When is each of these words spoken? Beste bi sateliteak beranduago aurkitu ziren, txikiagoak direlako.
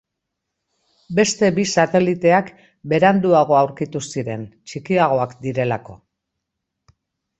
Beste 1.17 1.49
bi 1.57 1.65
sateliteak 1.81 2.49
beranduago 2.93 3.57
aurkitu 3.61 4.03
ziren, 4.15 4.49
txikiagoak 4.73 5.37
direlako. 5.45 5.99